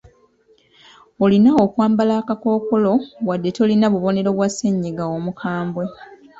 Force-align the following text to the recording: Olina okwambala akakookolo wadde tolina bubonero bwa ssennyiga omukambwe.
Olina 1.23 1.49
okwambala 1.63 2.13
akakookolo 2.21 2.91
wadde 3.27 3.49
tolina 3.55 3.87
bubonero 3.93 4.29
bwa 4.37 4.47
ssennyiga 4.51 5.03
omukambwe. 5.15 5.85